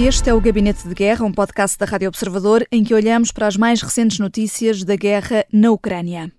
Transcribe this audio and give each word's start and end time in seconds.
Este 0.00 0.30
é 0.30 0.32
o 0.34 0.40
Gabinete 0.40 0.86
de 0.86 0.94
Guerra, 0.94 1.24
um 1.24 1.32
podcast 1.32 1.76
da 1.76 1.84
Rádio 1.84 2.06
Observador 2.06 2.62
em 2.70 2.84
que 2.84 2.94
olhamos 2.94 3.32
para 3.32 3.48
as 3.48 3.56
mais 3.56 3.82
recentes 3.82 4.20
notícias 4.20 4.84
da 4.84 4.94
guerra 4.94 5.44
na 5.52 5.72
Ucrânia. 5.72 6.30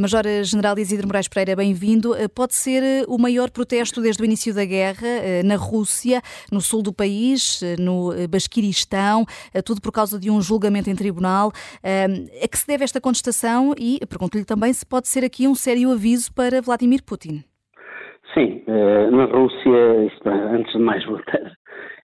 Major-General 0.00 0.78
Isidro 0.78 1.08
Moraes 1.08 1.26
Pereira, 1.26 1.56
bem-vindo. 1.56 2.12
Pode 2.32 2.54
ser 2.54 3.04
o 3.08 3.18
maior 3.18 3.50
protesto 3.50 4.00
desde 4.00 4.22
o 4.22 4.24
início 4.24 4.54
da 4.54 4.64
guerra 4.64 5.08
eh, 5.08 5.42
na 5.42 5.56
Rússia, 5.56 6.22
no 6.50 6.60
sul 6.60 6.80
do 6.80 6.92
país, 6.92 7.60
eh, 7.60 7.74
no 7.76 8.12
Basquiristão, 8.30 9.26
eh, 9.52 9.60
tudo 9.60 9.80
por 9.80 9.90
causa 9.90 10.16
de 10.16 10.30
um 10.30 10.40
julgamento 10.40 10.88
em 10.88 10.94
tribunal. 10.94 11.50
A 11.82 12.48
que 12.48 12.56
se 12.56 12.68
deve 12.68 12.84
esta 12.84 13.00
contestação 13.00 13.74
e 13.76 13.98
pergunto-lhe 14.06 14.44
também 14.44 14.72
se 14.72 14.86
pode 14.86 15.08
ser 15.08 15.24
aqui 15.24 15.48
um 15.48 15.56
sério 15.56 15.90
aviso 15.90 16.32
para 16.32 16.62
Vladimir 16.62 17.02
Putin. 17.02 17.42
Sim, 18.32 18.62
na 19.10 19.24
Rússia, 19.24 20.54
antes 20.54 20.72
de 20.72 20.78
mais 20.78 21.04
voltar 21.10 21.61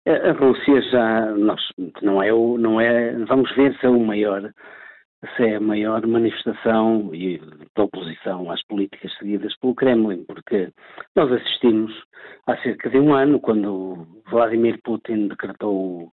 a 0.08 0.32
Rússia 0.32 0.80
já 0.82 1.26
nós, 1.32 1.60
não 2.02 2.22
é 2.22 2.32
o, 2.32 2.56
não 2.56 2.80
é, 2.80 3.12
vamos 3.26 3.54
ver 3.54 3.76
se 3.78 3.86
é 3.86 3.88
o 3.88 4.00
maior, 4.00 4.50
se 5.36 5.44
é 5.44 5.56
a 5.56 5.60
maior 5.60 6.06
manifestação 6.06 7.08
de 7.10 7.40
oposição 7.76 8.50
às 8.50 8.62
políticas 8.66 9.12
seguidas 9.18 9.54
pelo 9.58 9.74
Kremlin, 9.74 10.24
porque 10.24 10.70
nós 11.14 11.30
assistimos 11.30 11.92
há 12.46 12.56
cerca 12.58 12.88
de 12.88 12.98
um 12.98 13.14
ano, 13.14 13.38
quando 13.38 14.06
Vladimir 14.30 14.80
Putin 14.82 15.28
decretou 15.28 16.10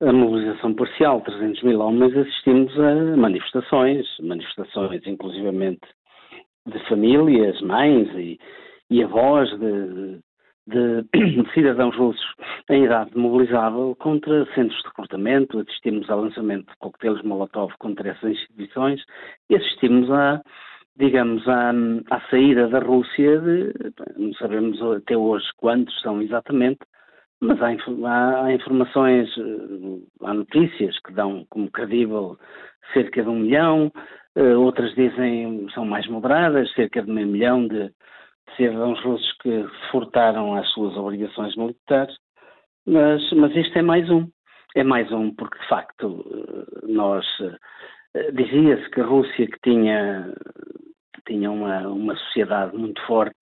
a 0.00 0.12
mobilização 0.12 0.74
parcial, 0.74 1.20
300 1.22 1.62
mil 1.62 1.80
homens, 1.80 2.16
assistimos 2.16 2.78
a 2.78 3.16
manifestações, 3.16 4.06
manifestações 4.20 5.06
inclusivamente 5.06 5.88
de 6.66 6.78
famílias, 6.88 7.60
mães 7.62 8.08
e, 8.14 8.38
e 8.90 9.02
avós 9.02 9.48
de, 9.58 10.20
de 10.66 11.04
cidadãos 11.54 11.96
russos 11.96 12.34
em 12.70 12.84
idade 12.84 13.16
mobilizável 13.16 13.96
contra 13.98 14.44
centros 14.54 14.80
de 14.82 14.88
recrutamento, 14.88 15.58
assistimos 15.60 16.08
ao 16.10 16.22
lançamento 16.22 16.70
de 16.70 16.76
coquetéis 16.78 17.22
Molotov 17.22 17.72
contra 17.78 18.10
essas 18.10 18.30
instituições 18.30 19.02
e 19.48 19.56
assistimos 19.56 20.10
a, 20.10 20.42
digamos, 20.96 21.46
à, 21.48 21.70
à 22.10 22.20
saída 22.30 22.68
da 22.68 22.80
Rússia 22.80 23.40
de, 23.40 23.72
não 24.16 24.32
sabemos 24.34 24.82
até 24.82 25.16
hoje 25.16 25.46
quantos 25.56 26.00
são 26.00 26.20
exatamente, 26.20 26.80
mas 27.40 27.58
há, 27.62 28.44
há, 28.44 28.52
informações, 28.52 29.28
há 30.22 30.34
notícias 30.34 30.98
que 31.00 31.12
dão 31.12 31.46
como 31.50 31.70
credível 31.70 32.38
cerca 32.92 33.22
de 33.22 33.28
um 33.28 33.40
milhão, 33.40 33.92
eh, 34.36 34.56
outras 34.56 34.94
dizem 34.94 35.68
são 35.74 35.84
mais 35.84 36.06
moderadas, 36.08 36.72
cerca 36.72 37.02
de 37.02 37.10
meio 37.10 37.26
milhão 37.26 37.66
de, 37.66 37.90
cidadãos 38.56 39.00
russos 39.02 39.32
que 39.42 39.66
furtaram 39.90 40.54
as 40.54 40.68
suas 40.70 40.96
obrigações 40.96 41.56
militares, 41.56 42.16
mas, 42.86 43.30
mas 43.32 43.54
este 43.56 43.78
é 43.78 43.82
mais 43.82 44.08
um. 44.10 44.28
É 44.74 44.84
mais 44.84 45.10
um, 45.10 45.34
porque 45.34 45.58
de 45.58 45.68
facto 45.68 46.24
nós 46.82 47.24
eh, 48.14 48.30
dizia-se 48.32 48.88
que 48.90 49.00
a 49.00 49.06
Rússia 49.06 49.46
que 49.46 49.58
tinha, 49.62 50.34
tinha 51.26 51.50
uma, 51.50 51.88
uma 51.88 52.14
sociedade 52.16 52.76
muito 52.76 53.00
forte, 53.06 53.36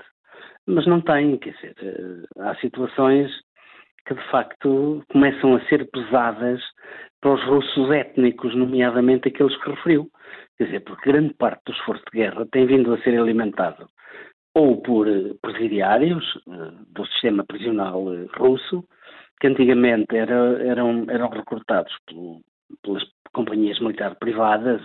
mas 0.66 0.86
não 0.86 1.00
tem, 1.00 1.36
quer 1.38 1.54
dizer, 1.54 1.74
eh, 1.82 2.40
há 2.40 2.54
situações 2.56 3.30
que 4.06 4.14
de 4.14 4.30
facto 4.30 5.02
começam 5.10 5.56
a 5.56 5.64
ser 5.66 5.90
pesadas 5.90 6.62
para 7.20 7.34
os 7.34 7.42
russos 7.44 7.90
étnicos, 7.90 8.54
nomeadamente 8.54 9.28
aqueles 9.28 9.56
que 9.62 9.70
referiu. 9.70 10.08
Quer 10.56 10.64
dizer, 10.64 10.80
porque 10.80 11.10
grande 11.10 11.34
parte 11.34 11.62
do 11.66 11.72
esforço 11.72 12.04
de 12.12 12.18
guerra 12.18 12.46
tem 12.52 12.66
vindo 12.66 12.92
a 12.92 12.98
ser 12.98 13.18
alimentado 13.18 13.88
ou 14.54 14.80
por 14.80 15.08
eh, 15.08 15.34
presidiários 15.42 16.24
eh, 16.48 16.70
do 16.94 17.04
sistema 17.06 17.44
prisional 17.44 18.12
eh, 18.14 18.26
russo, 18.36 18.84
que 19.40 19.48
antigamente 19.48 20.16
era, 20.16 20.62
eram, 20.62 21.06
eram 21.10 21.28
recrutados 21.28 21.92
pelas 22.82 23.02
companhias 23.32 23.80
militares 23.80 24.16
privadas, 24.18 24.80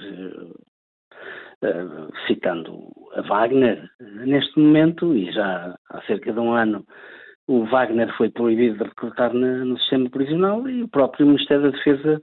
citando 2.26 2.92
a 3.14 3.22
Wagner, 3.22 3.90
neste 4.26 4.60
momento, 4.60 5.16
e 5.16 5.32
já 5.32 5.76
há 5.90 6.02
cerca 6.04 6.34
de 6.34 6.40
um 6.40 6.54
ano, 6.54 6.84
o 7.48 7.66
Wagner 7.66 8.12
foi 8.18 8.30
proibido 8.30 8.78
de 8.78 8.84
recrutar 8.86 9.34
no 9.34 9.78
sistema 9.80 10.10
prisional 10.10 10.68
e 10.68 10.82
o 10.82 10.88
próprio 10.88 11.28
Ministério 11.28 11.64
da 11.64 11.78
Defesa 11.78 12.22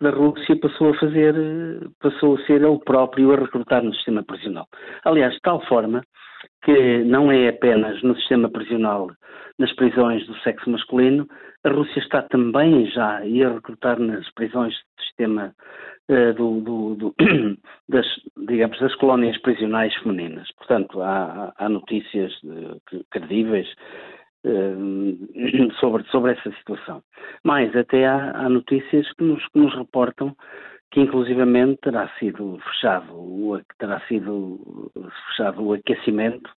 da 0.00 0.10
Rússia 0.10 0.58
passou 0.58 0.90
a 0.90 0.98
fazer, 0.98 1.34
passou 2.00 2.36
a 2.36 2.46
ser 2.46 2.62
ele 2.62 2.78
próprio 2.84 3.32
a 3.32 3.36
recrutar 3.36 3.82
no 3.82 3.94
sistema 3.94 4.24
prisional. 4.24 4.66
Aliás, 5.04 5.34
de 5.34 5.40
tal 5.40 5.60
forma 5.66 6.02
que 6.62 7.04
não 7.04 7.30
é 7.30 7.48
apenas 7.48 8.02
no 8.02 8.14
sistema 8.16 8.48
prisional, 8.50 9.10
nas 9.58 9.72
prisões 9.74 10.26
do 10.26 10.34
sexo 10.38 10.70
masculino, 10.70 11.26
a 11.64 11.70
Rússia 11.70 11.98
está 12.00 12.22
também 12.22 12.86
já 12.86 13.18
a 13.18 13.54
recrutar 13.54 13.98
nas 13.98 14.30
prisões 14.34 14.74
do 14.74 15.02
sistema 15.02 15.54
uh, 16.08 16.32
do, 16.34 16.60
do, 16.60 16.94
do, 16.94 17.14
das, 17.88 18.06
digamos, 18.48 18.78
das 18.78 18.94
colónias 18.96 19.36
prisionais 19.38 19.94
femininas. 19.96 20.48
Portanto, 20.56 21.02
há, 21.02 21.52
há 21.56 21.68
notícias 21.68 22.32
uh, 22.44 22.80
credíveis 23.10 23.68
uh, 24.44 25.72
sobre, 25.80 26.04
sobre 26.04 26.32
essa 26.32 26.50
situação. 26.52 27.02
Mas 27.42 27.74
até 27.74 28.06
há, 28.06 28.30
há 28.36 28.48
notícias 28.48 29.12
que 29.14 29.24
nos, 29.24 29.44
que 29.48 29.58
nos 29.58 29.74
reportam 29.74 30.36
que 30.98 31.02
inclusivamente 31.02 31.78
terá 31.82 32.08
sido 32.18 32.58
fechado, 32.58 33.62
terá 33.78 34.00
sido 34.08 34.90
fechado 35.28 35.62
o 35.62 35.72
aquecimento 35.72 36.50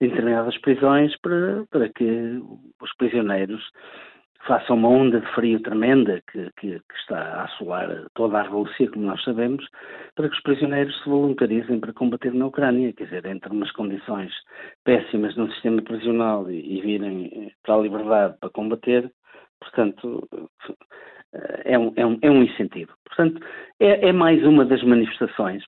de 0.00 0.08
determinadas 0.08 0.56
prisões 0.58 1.18
para, 1.20 1.64
para 1.70 1.88
que 1.88 2.40
os 2.80 2.96
prisioneiros 2.96 3.60
façam 4.46 4.76
uma 4.76 4.88
onda 4.88 5.20
de 5.20 5.26
frio 5.34 5.60
tremenda 5.60 6.22
que, 6.30 6.50
que, 6.58 6.78
que, 6.78 6.98
está 7.00 7.18
a 7.18 7.44
assolar 7.44 8.06
toda 8.14 8.38
a 8.38 8.42
Rússia, 8.42 8.88
como 8.90 9.06
nós 9.06 9.22
sabemos, 9.24 9.66
para 10.14 10.28
que 10.28 10.36
os 10.36 10.42
prisioneiros 10.42 10.96
se 11.02 11.10
voluntarizem 11.10 11.80
para 11.80 11.92
combater 11.92 12.32
na 12.32 12.46
Ucrânia, 12.46 12.92
quer 12.92 13.04
dizer, 13.04 13.26
entre 13.26 13.50
umas 13.50 13.72
condições 13.72 14.32
péssimas 14.84 15.34
no 15.36 15.50
sistema 15.52 15.82
prisional 15.82 16.48
e, 16.48 16.78
e 16.78 16.80
virem 16.80 17.52
para 17.64 17.74
a 17.74 17.80
liberdade 17.80 18.36
para 18.40 18.50
combater, 18.50 19.10
portanto, 19.60 20.28
é 21.64 21.78
um, 21.78 21.92
é 21.96 22.06
um, 22.06 22.18
é 22.22 22.30
um 22.30 22.42
incentivo. 22.42 22.92
Portanto, 23.04 23.40
é, 23.78 24.08
é 24.08 24.12
mais 24.12 24.42
uma 24.44 24.64
das 24.64 24.82
manifestações. 24.82 25.62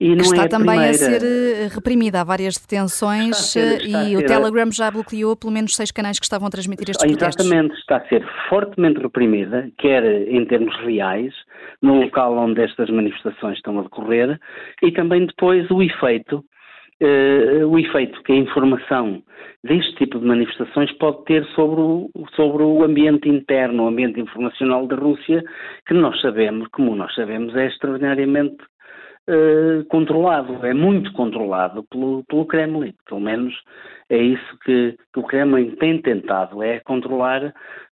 E 0.00 0.16
não 0.16 0.24
está 0.24 0.42
é 0.42 0.46
a 0.46 0.48
também 0.48 0.66
primeira... 0.66 0.90
a 0.90 0.94
ser 0.94 1.22
eh, 1.22 1.68
reprimida. 1.72 2.20
Há 2.20 2.24
várias 2.24 2.56
detenções 2.56 3.36
ser, 3.36 3.82
e 3.86 4.16
o 4.16 4.26
Telegram 4.26 4.68
já 4.72 4.90
bloqueou 4.90 5.36
pelo 5.36 5.52
menos 5.52 5.76
seis 5.76 5.92
canais 5.92 6.18
que 6.18 6.24
estavam 6.24 6.48
a 6.48 6.50
transmitir 6.50 6.90
estes 6.90 7.06
protestos. 7.06 7.46
Exatamente, 7.46 7.78
está 7.78 7.98
a 7.98 8.08
ser 8.08 8.26
fortemente 8.48 9.00
reprimida, 9.00 9.70
quer 9.78 10.04
em 10.04 10.44
termos 10.46 10.74
reais, 10.78 11.32
no 11.80 12.00
local 12.00 12.36
onde 12.36 12.60
estas 12.62 12.90
manifestações 12.90 13.58
estão 13.58 13.78
a 13.78 13.82
decorrer, 13.82 14.40
e 14.82 14.90
também 14.90 15.24
depois 15.24 15.70
o 15.70 15.80
efeito 15.80 16.44
uh, 17.02 17.66
o 17.66 17.78
efeito 17.78 18.22
que 18.22 18.32
a 18.32 18.36
informação 18.36 19.22
deste 19.64 19.94
tipo 19.96 20.18
de 20.18 20.26
manifestações 20.26 20.90
pode 20.92 21.24
ter 21.24 21.44
sobre 21.54 21.80
o, 21.80 22.10
sobre 22.34 22.62
o 22.62 22.82
ambiente 22.82 23.28
interno, 23.28 23.84
o 23.84 23.88
ambiente 23.88 24.20
informacional 24.20 24.86
da 24.86 24.96
Rússia, 24.96 25.42
que 25.86 25.94
nós 25.94 26.20
sabemos, 26.20 26.68
como 26.72 26.96
nós 26.96 27.14
sabemos, 27.14 27.54
é 27.56 27.66
extraordinariamente 27.66 28.62
uh, 29.28 29.84
controlado, 29.88 30.64
é 30.64 30.74
muito 30.74 31.12
controlado 31.12 31.84
pelo, 31.90 32.24
pelo 32.24 32.46
Kremlin. 32.46 32.94
Pelo 33.08 33.20
menos 33.20 33.54
é 34.08 34.18
isso 34.18 34.58
que, 34.64 34.96
que 35.12 35.20
o 35.20 35.24
Kremlin 35.24 35.76
tem 35.76 36.00
tentado, 36.00 36.62
é 36.62 36.80
controlar 36.80 37.52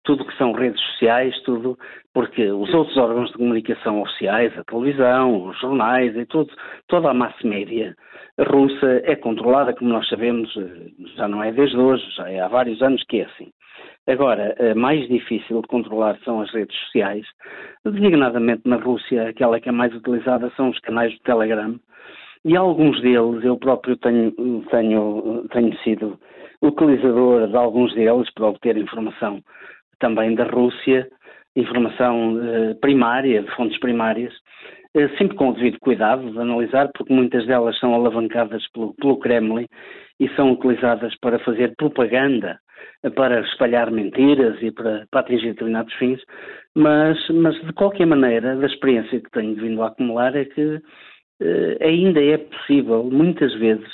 tudo 0.07 0.25
que 0.25 0.37
são 0.39 0.53
redes 0.53 0.81
sociais, 0.93 1.39
tudo, 1.43 1.79
porque 2.15 2.51
os 2.51 2.73
outros 2.73 2.97
órgãos 2.97 3.31
de 3.31 3.37
comunicação 3.37 4.01
oficiais, 4.01 4.57
a 4.57 4.65
televisão, 4.65 5.49
os 5.49 5.61
jornais 5.61 6.17
e 6.17 6.25
tudo, 6.25 6.51
toda 6.89 7.11
a 7.11 7.15
massa 7.15 7.47
média 7.47 7.95
russa 8.39 9.03
é 9.05 9.17
controlada, 9.17 9.75
como 9.75 9.91
nós 9.91 10.09
sabemos, 10.09 10.55
eh, 10.57 10.91
já 11.17 11.27
não 11.27 11.43
é 11.43 11.51
desde 11.53 11.77
hoje, 11.77 12.05
já 12.17 12.31
é 12.31 12.41
há 12.41 12.49
vários 12.49 12.81
anos 12.83 13.03
que 13.05 13.21
é 13.21 13.25
assim. 13.25 13.51
Agora, 14.07 14.55
mais 14.77 15.09
difícil 15.09 15.61
de 15.61 15.67
controlar 15.67 16.17
são 16.25 16.41
as 16.41 16.51
redes 16.53 16.79
sociais, 16.85 17.27
designadamente 17.85 18.63
na 18.65 18.77
Rússia, 18.77 19.29
aquela 19.29 19.59
que 19.59 19.69
é 19.69 19.73
mais 19.73 19.93
utilizada 19.93 20.53
são 20.57 20.69
os 20.69 20.79
canais 20.79 21.13
do 21.13 21.19
Telegram, 21.21 21.75
e 22.45 22.57
alguns 22.57 23.01
deles, 23.01 23.43
eu 23.43 23.57
próprio 23.57 23.97
tenho, 23.97 24.31
tenho, 24.71 25.49
tenho 25.51 25.77
sido 25.79 26.17
utilizador 26.63 27.49
de 27.49 27.57
alguns 27.57 27.93
deles 27.95 28.31
para 28.35 28.47
obter 28.47 28.77
informação 28.77 29.43
também 29.99 30.35
da 30.35 30.45
Rússia, 30.45 31.09
informação 31.55 32.39
eh, 32.43 32.75
primária, 32.81 33.43
de 33.43 33.51
fontes 33.57 33.79
primárias, 33.81 34.33
eh, 34.95 35.09
sempre 35.17 35.37
com 35.37 35.51
o 35.51 35.53
devido 35.55 35.79
cuidado 35.81 36.31
de 36.31 36.39
analisar, 36.39 36.91
porque 36.95 37.13
muitas 37.13 37.47
delas 37.47 37.79
são 37.79 37.95
alavancadas 37.95 38.67
pelo, 38.73 38.95
pelo 38.95 39.19
Kremlin 39.19 39.67
e 40.21 40.29
são 40.31 40.53
utilizadas 40.53 41.15
para 41.21 41.39
fazer 41.41 41.75
propaganda, 41.77 42.59
para 43.15 43.41
espalhar 43.41 43.91
mentiras 43.91 44.57
e 44.63 44.71
para, 44.71 45.07
para 45.11 45.21
atingir 45.21 45.49
determinados 45.49 45.93
fins, 45.95 46.21
mas, 46.75 47.19
mas 47.31 47.55
de 47.65 47.73
qualquer 47.73 48.07
maneira, 48.07 48.57
da 48.57 48.67
experiência 48.67 49.21
que 49.21 49.31
tenho 49.31 49.55
vindo 49.55 49.83
a 49.83 49.89
acumular 49.89 50.35
é 50.35 50.45
que 50.45 50.81
eh, 51.41 51.79
ainda 51.81 52.23
é 52.23 52.39
possível, 52.39 53.05
muitas 53.05 53.55
vezes, 53.55 53.89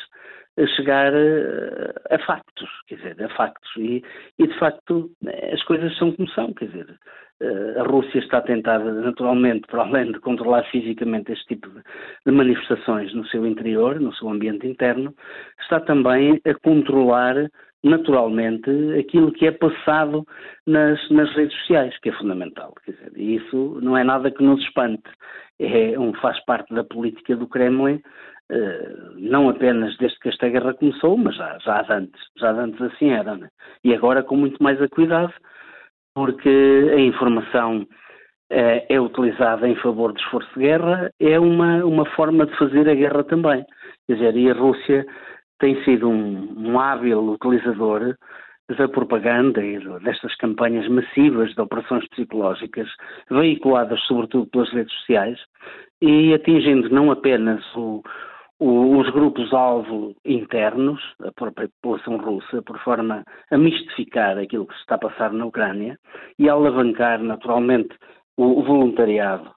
chegar 0.76 1.12
a, 1.14 2.14
a, 2.14 2.19
factos, 2.26 2.69
quer 2.87 2.96
dizer, 2.96 3.22
a 3.22 3.28
factos. 3.31 3.70
E, 3.76 4.02
e, 4.38 4.46
de 4.46 4.58
facto 4.58 5.10
as 5.52 5.62
coisas 5.64 5.96
são 5.96 6.12
como 6.12 6.28
são, 6.31 6.52
quer 6.52 6.66
dizer, 6.66 6.99
eh, 7.43 7.81
a 7.81 7.82
Rússia 7.82 8.20
está 8.20 8.38
a 8.38 8.43
tentar, 8.43 8.78
naturalmente, 8.78 9.66
para 9.66 9.82
além 9.82 10.12
de 10.12 10.20
controlar 10.20 10.62
fisicamente 10.70 11.32
este 11.32 11.46
tipo 11.46 11.69
de 12.25 12.32
manifestações 12.32 13.12
no 13.14 13.26
seu 13.26 13.44
interior, 13.44 13.99
no 13.99 14.14
seu 14.14 14.28
ambiente 14.28 14.66
interno, 14.66 15.12
está 15.60 15.81
também 15.81 16.40
a 16.46 16.55
controlar 16.55 17.48
naturalmente 17.82 18.70
aquilo 18.96 19.32
que 19.32 19.46
é 19.46 19.50
passado 19.50 20.25
nas, 20.66 21.10
nas 21.10 21.34
redes 21.34 21.56
sociais, 21.60 21.98
que 21.98 22.10
é 22.10 22.12
fundamental. 22.12 22.75
Dizer, 22.87 23.10
e 23.16 23.37
isso 23.37 23.81
não 23.82 23.96
é 23.96 24.05
nada 24.05 24.31
que 24.31 24.43
nos 24.43 24.62
espante. 24.62 25.10
É 25.58 25.98
um, 25.98 26.14
faz 26.14 26.38
parte 26.44 26.72
da 26.72 26.84
política 26.84 27.37
do 27.37 27.48
Kremlin, 27.48 27.94
eh, 27.94 28.00
não 29.16 29.49
apenas 29.49 29.96
desde 29.96 30.19
que 30.19 30.28
esta 30.28 30.49
guerra 30.49 30.75
começou, 30.75 31.16
mas 31.16 31.34
já, 31.37 31.58
já 31.58 31.84
antes. 31.88 32.20
Já 32.38 32.50
antes 32.52 32.81
assim 32.81 33.10
era. 33.10 33.37
Né? 33.37 33.49
E 33.84 33.94
agora 33.94 34.22
com 34.22 34.37
muito 34.37 34.62
mais 34.62 34.78
cuidado, 34.90 35.32
porque 36.14 36.90
a 36.94 37.00
informação 37.00 37.87
é, 38.50 38.84
é 38.88 39.00
utilizada 39.00 39.66
em 39.66 39.76
favor 39.76 40.12
do 40.12 40.20
esforço 40.20 40.50
de 40.54 40.60
guerra, 40.60 41.10
é 41.19 41.38
uma, 41.38 41.84
uma 41.84 42.04
forma 42.10 42.44
de 42.44 42.56
fazer 42.58 42.88
a 42.88 42.94
guerra 42.94 43.25
também. 43.25 43.64
Quer 44.06 44.14
dizer, 44.14 44.37
e 44.37 44.50
a 44.50 44.55
Rússia 44.55 45.06
tem 45.58 45.82
sido 45.84 46.08
um, 46.08 46.70
um 46.70 46.78
hábil 46.78 47.20
utilizador 47.31 48.14
da 48.76 48.88
propaganda 48.88 49.62
e 49.62 49.78
destas 50.00 50.34
campanhas 50.37 50.88
massivas 50.88 51.55
de 51.55 51.60
operações 51.60 52.06
psicológicas, 52.08 52.88
veiculadas 53.31 54.00
sobretudo 54.02 54.46
pelas 54.46 54.70
redes 54.72 54.93
sociais, 54.98 55.38
e 56.00 56.34
atingindo 56.34 56.88
não 56.88 57.10
apenas 57.10 57.64
o, 57.75 58.02
os 58.64 59.10
grupos-alvo 59.10 60.14
internos, 60.24 61.00
a 61.20 61.32
própria 61.32 61.68
população 61.80 62.16
russa, 62.16 62.62
por 62.62 62.78
forma 62.78 63.24
a 63.50 63.58
mistificar 63.58 64.38
aquilo 64.38 64.66
que 64.66 64.74
se 64.74 64.80
está 64.82 64.94
a 64.94 64.98
passar 64.98 65.32
na 65.32 65.46
Ucrânia 65.46 65.98
e 66.38 66.48
a 66.48 66.52
alavancar 66.52 67.20
naturalmente 67.20 67.96
o, 68.36 68.62
voluntariado 68.62 69.50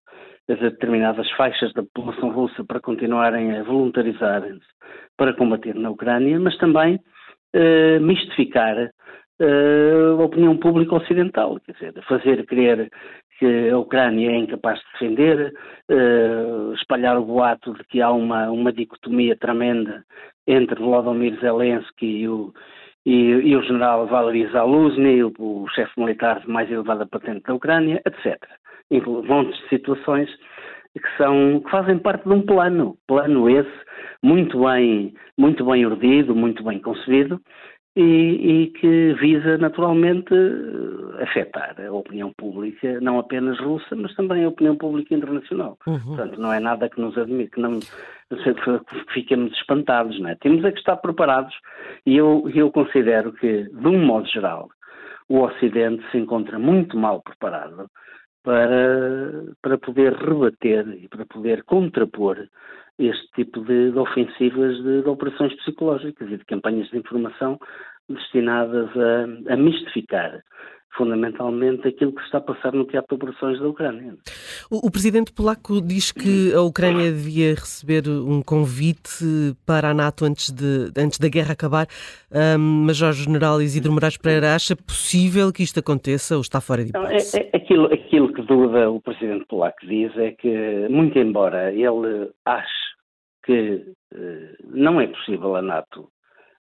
de 0.49 0.55
determinadas 0.55 1.29
faixas 1.33 1.71
da 1.73 1.83
população 1.83 2.31
russa 2.31 2.63
para 2.63 2.79
continuarem 2.79 3.55
a 3.55 3.63
voluntarizarem-se 3.63 4.65
para 5.15 5.35
combater 5.35 5.75
na 5.75 5.91
Ucrânia, 5.91 6.39
mas 6.39 6.57
também 6.57 6.99
eh, 7.53 7.99
mistificar 7.99 8.89
eh, 9.39 10.17
a 10.19 10.23
opinião 10.23 10.57
pública 10.57 10.95
ocidental, 10.95 11.59
quer 11.59 11.73
dizer, 11.73 12.03
fazer 12.07 12.45
crer 12.47 12.89
que 13.37 13.69
a 13.69 13.77
Ucrânia 13.77 14.31
é 14.31 14.37
incapaz 14.37 14.79
de 14.79 14.85
defender, 14.93 15.53
uh, 15.91 16.73
espalhar 16.73 17.17
o 17.17 17.25
boato 17.25 17.73
de 17.73 17.83
que 17.85 18.01
há 18.01 18.11
uma, 18.11 18.49
uma 18.49 18.71
dicotomia 18.71 19.35
tremenda 19.35 20.03
entre 20.47 20.79
Volodymyr 20.79 21.39
Zelensky 21.39 22.05
e 22.05 22.29
o, 22.29 22.53
e, 23.05 23.11
e 23.11 23.55
o 23.55 23.63
general 23.63 24.07
Valery 24.07 24.47
Zaluzny, 24.51 25.23
o, 25.23 25.33
o 25.37 25.67
chefe 25.69 25.91
militar 25.99 26.39
de 26.39 26.47
mais 26.47 26.71
elevada 26.71 27.05
patente 27.05 27.43
da 27.43 27.53
Ucrânia, 27.53 28.01
etc. 28.05 28.37
Montes 29.27 29.59
de 29.61 29.69
situações 29.69 30.29
que 30.93 31.17
são 31.17 31.59
que 31.59 31.69
fazem 31.69 31.99
parte 31.99 32.23
de 32.23 32.33
um 32.33 32.41
plano, 32.41 32.97
plano 33.05 33.49
esse 33.49 33.85
muito 34.23 34.63
bem 34.63 35.13
muito 35.37 35.65
bem 35.65 35.85
urdido, 35.85 36.33
muito 36.33 36.63
bem 36.63 36.79
concebido 36.79 37.41
e, 37.95 38.01
e, 38.63 38.67
que 38.71 39.13
visa 39.13 39.57
naturalmente 39.57 40.33
afetar 41.21 41.75
a 41.79 41.91
opinião 41.93 42.33
pública, 42.33 42.99
não 42.99 43.19
apenas 43.19 43.57
russa, 43.59 43.95
mas 43.95 44.13
também 44.15 44.43
a 44.43 44.49
opinião 44.49 44.75
pública 44.75 45.15
internacional. 45.15 45.77
Uhum. 45.87 45.99
Portanto, 45.99 46.39
não 46.39 46.51
é 46.51 46.59
nada 46.59 46.89
que 46.89 46.99
nos 46.99 47.17
admire, 47.17 47.49
que 47.49 47.61
não 47.61 47.79
que 47.79 47.87
fiquemos 49.13 49.53
espantados, 49.53 50.19
não 50.19 50.29
é? 50.29 50.35
Temos 50.35 50.65
é 50.65 50.71
que 50.71 50.79
estar 50.79 50.97
preparados 50.97 51.55
e 52.05 52.17
eu, 52.17 52.49
eu 52.53 52.69
considero 52.71 53.31
que, 53.33 53.63
de 53.63 53.87
um 53.87 54.05
modo 54.05 54.27
geral, 54.27 54.69
o 55.29 55.41
Ocidente 55.41 56.03
se 56.11 56.17
encontra 56.17 56.59
muito 56.59 56.97
mal 56.97 57.21
preparado 57.21 57.89
para, 58.43 59.53
para 59.61 59.77
poder 59.77 60.13
rebater 60.13 60.87
e 61.01 61.07
para 61.07 61.25
poder 61.25 61.63
contrapor 61.63 62.37
este 62.97 63.27
tipo 63.35 63.61
de, 63.61 63.91
de 63.91 63.99
ofensivas 63.99 64.77
de, 64.83 65.01
de, 65.01 65.09
operações 65.09 65.53
psicológicas 65.57 66.29
e 66.29 66.37
de 66.37 66.45
campanhas 66.45 66.89
de 66.89 66.97
informação 66.97 67.59
destinadas 68.07 68.89
a, 68.97 69.53
a 69.53 69.57
mistificar 69.57 70.41
fundamentalmente 70.95 71.87
aquilo 71.87 72.13
que 72.13 72.21
está 72.21 72.37
a 72.37 72.41
passar 72.41 72.73
no 72.73 72.85
teatro 72.85 73.15
de 73.17 73.23
operações 73.23 73.59
da 73.59 73.67
Ucrânia. 73.67 74.15
O, 74.69 74.87
o, 74.87 74.91
presidente 74.91 75.31
polaco 75.33 75.81
diz 75.81 76.11
que 76.11 76.53
a 76.53 76.61
Ucrânia 76.61 77.11
devia 77.11 77.51
receber 77.51 78.03
um 78.07 78.41
convite 78.41 79.55
para 79.65 79.89
a 79.89 79.93
NATO 79.93 80.25
antes, 80.25 80.51
de, 80.51 80.91
antes 80.97 81.19
da 81.19 81.27
guerra 81.27 81.53
acabar. 81.53 81.87
Um, 82.31 82.85
Major-General 82.85 83.61
Isidro 83.61 83.91
Moraes 83.91 84.17
Pereira 84.17 84.55
acha 84.55 84.75
possível 84.75 85.51
que 85.51 85.63
isto 85.63 85.79
aconteça 85.79 86.35
ou 86.35 86.41
está 86.41 86.59
fora 86.59 86.83
de 86.83 86.89
hipótese? 86.89 87.37
Não, 87.37 87.43
é, 87.43 87.49
é, 87.51 87.57
aquilo, 87.57 87.85
aquilo 87.93 88.33
que 88.33 88.41
dúvida 88.41 88.89
o 88.89 89.01
presidente 89.01 89.45
polaco 89.47 89.85
diz 89.85 90.15
é 90.17 90.31
que, 90.31 90.87
muito 90.89 91.17
embora 91.19 91.71
ele 91.71 92.29
ache 92.45 92.85
que 93.45 93.93
eh, 94.13 94.55
não 94.65 94.99
é 94.99 95.07
possível 95.07 95.55
a 95.55 95.61
NATO 95.61 96.09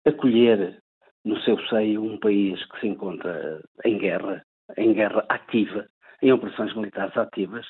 acolher 0.05 0.82
no 1.25 1.39
seu 1.41 1.57
seio 1.67 2.03
um 2.03 2.17
país 2.17 2.63
que 2.65 2.79
se 2.81 2.87
encontra 2.87 3.61
em 3.85 3.97
guerra, 3.97 4.43
em 4.77 4.93
guerra 4.93 5.25
ativa, 5.29 5.85
em 6.21 6.31
operações 6.31 6.73
militares 6.75 7.15
ativas. 7.17 7.65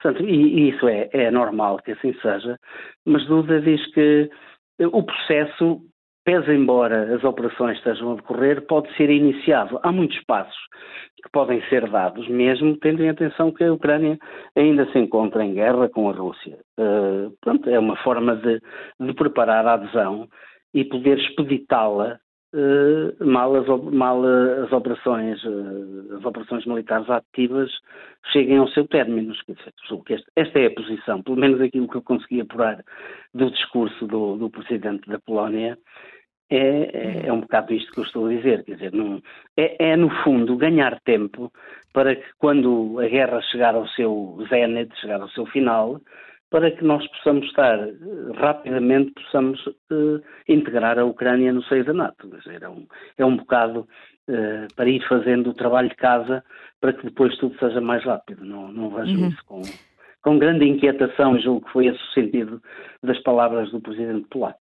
Portanto, 0.00 0.24
e, 0.24 0.34
e 0.34 0.70
isso 0.70 0.88
é, 0.88 1.08
é 1.12 1.30
normal 1.30 1.78
que 1.78 1.92
assim 1.92 2.12
seja, 2.20 2.58
mas 3.04 3.26
Duda 3.26 3.60
diz 3.60 3.84
que 3.92 4.30
o 4.80 5.02
processo, 5.02 5.80
pese 6.24 6.52
embora 6.52 7.14
as 7.14 7.24
operações 7.24 7.78
estejam 7.78 8.12
a 8.12 8.16
decorrer, 8.16 8.66
pode 8.66 8.94
ser 8.96 9.10
iniciado. 9.10 9.80
Há 9.82 9.90
muitos 9.90 10.22
passos 10.24 10.56
que 11.22 11.30
podem 11.32 11.62
ser 11.68 11.88
dados, 11.90 12.28
mesmo 12.28 12.76
tendo 12.78 13.02
em 13.02 13.08
atenção 13.08 13.52
que 13.52 13.64
a 13.64 13.72
Ucrânia 13.72 14.18
ainda 14.54 14.90
se 14.92 14.98
encontra 14.98 15.44
em 15.44 15.54
guerra 15.54 15.88
com 15.88 16.08
a 16.08 16.12
Rússia. 16.12 16.58
Uh, 16.78 17.34
pronto, 17.40 17.68
é 17.68 17.78
uma 17.78 17.96
forma 17.96 18.36
de, 18.36 18.60
de 19.00 19.14
preparar 19.14 19.66
a 19.66 19.74
adesão 19.74 20.28
e 20.74 20.84
poder 20.84 21.18
expeditá-la 21.18 22.18
Uh, 22.54 23.26
mal, 23.26 23.54
as, 23.56 23.66
mal 23.92 24.24
as 24.24 24.72
operações 24.72 25.42
uh, 25.44 26.16
as 26.16 26.24
operações 26.24 26.64
militares 26.64 27.10
ativas 27.10 27.70
cheguem 28.32 28.58
ao 28.58 28.68
seu 28.68 28.86
término. 28.86 29.34
Esta, 30.08 30.30
esta 30.36 30.58
é 30.60 30.66
a 30.66 30.74
posição, 30.74 31.22
pelo 31.22 31.36
menos 31.36 31.60
aquilo 31.60 31.88
que 31.88 31.96
eu 31.96 32.02
consegui 32.02 32.40
apurar 32.40 32.82
do 33.34 33.50
discurso 33.50 34.06
do, 34.06 34.36
do 34.36 34.48
Presidente 34.48 35.08
da 35.08 35.18
Polónia, 35.18 35.76
é, 36.48 36.58
é, 36.58 37.26
é, 37.26 37.32
um 37.32 37.40
bocado 37.40 37.74
isto 37.74 37.92
que 37.92 37.98
eu 37.98 38.04
estou 38.04 38.26
a 38.26 38.30
dizer. 38.30 38.64
Quer 38.64 38.74
dizer, 38.74 38.92
não, 38.92 39.20
é, 39.56 39.90
é, 39.90 39.96
no 39.96 40.10
fundo 40.22 40.56
ganhar 40.56 41.00
tempo 41.00 41.52
para 41.92 42.14
que 42.14 42.26
quando 42.38 43.00
a 43.00 43.08
guerra 43.08 43.40
chegar 43.42 43.74
ao 43.74 43.88
seu 43.88 44.38
zénite, 44.48 44.98
chegar 45.00 45.20
ao 45.20 45.28
seu 45.30 45.46
final, 45.46 46.00
para 46.50 46.70
que 46.70 46.84
nós 46.84 47.06
possamos 47.08 47.46
estar 47.46 47.78
eh, 47.78 47.94
rapidamente, 48.36 49.12
possamos 49.12 49.66
uh, 49.66 50.22
integrar 50.48 50.98
a 50.98 51.04
Ucrânia 51.04 51.52
no 51.52 51.62
seio 51.64 51.84
da 51.84 51.92
NATO. 51.92 52.28
Dizer, 52.28 52.62
é 52.62 52.68
um, 52.68 52.86
é 53.18 53.24
um 53.24 53.36
bocado 53.36 53.80
uh, 54.28 54.74
para 54.74 54.88
ir 54.88 55.06
fazendo 55.08 55.50
o 55.50 55.54
trabalho 55.54 55.88
de 55.88 55.96
casa 55.96 56.44
para 56.80 56.92
que 56.92 57.04
depois 57.04 57.36
tudo 57.38 57.58
seja 57.58 57.80
mais 57.80 58.04
rápido. 58.04 58.44
Não, 58.44 58.68
não 58.72 58.90
vejo 58.90 59.18
uhum. 59.18 59.28
isso 59.28 59.44
com, 59.44 59.62
com 60.22 60.38
grande 60.38 60.64
inquietação, 60.66 61.38
julgo 61.40 61.66
que 61.66 61.72
foi 61.72 61.86
esse 61.86 62.02
o 62.02 62.12
sentido 62.12 62.62
das 63.02 63.18
palavras 63.22 63.70
do 63.70 63.80
Presidente 63.80 64.28
Polaco. 64.28 64.65